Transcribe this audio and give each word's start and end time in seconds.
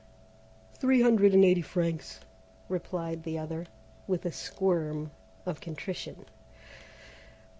"Three 0.73 1.03
hundred 1.03 1.35
and 1.35 1.45
eighty 1.45 1.61
francs," 1.61 2.21
replied 2.69 3.21
the 3.21 3.37
other, 3.37 3.67
with 4.07 4.25
a 4.25 4.31
squirm 4.31 5.11
of 5.45 5.61
contrition. 5.61 6.25